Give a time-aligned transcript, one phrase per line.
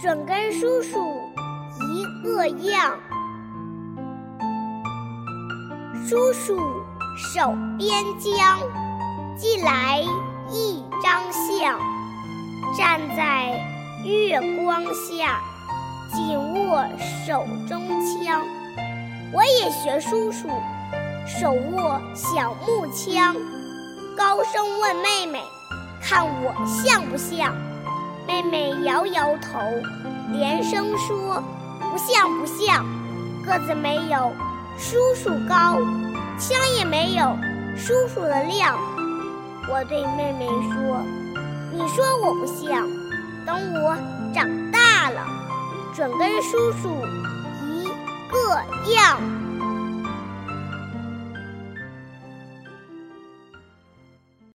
[0.00, 1.28] 准跟叔叔
[1.92, 2.96] 一个样。
[6.08, 6.56] 叔叔
[7.16, 8.60] 手边将，
[9.36, 10.00] 寄来
[10.50, 11.80] 一张相，
[12.76, 13.60] 站在
[14.04, 15.40] 月光下，
[16.14, 16.84] 紧握
[17.26, 18.40] 手中枪。
[19.32, 20.48] 我也学叔叔，
[21.26, 23.34] 手握小木枪，
[24.16, 25.42] 高声问妹妹
[26.00, 27.52] ：“看我像不像？”
[28.28, 29.58] 妹妹摇摇头，
[30.30, 31.42] 连声说
[31.80, 32.84] ：“不像，不像，
[33.42, 34.30] 个子没有
[34.76, 35.80] 叔叔高，
[36.38, 37.34] 枪也没有
[37.74, 38.78] 叔叔的亮。”
[39.72, 41.02] 我对妹妹说
[41.72, 42.86] ：“你说我不像，
[43.46, 43.96] 等我
[44.34, 45.24] 长大了，
[45.96, 46.90] 准跟叔叔。”
[47.72, 47.84] 一
[48.30, 49.18] 个样。